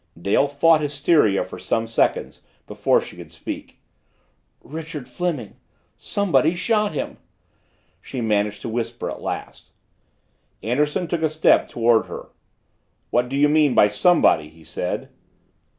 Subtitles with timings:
[0.19, 3.77] Dale fought hysteria for some seconds before she could speak.
[4.63, 5.57] "Richard Fleming
[5.95, 7.17] somebody shot him!"
[8.01, 9.69] she managed to whisper at last.
[10.63, 12.29] Anderson took a step toward her.
[13.11, 15.09] "What do you mean by somebody?" he said.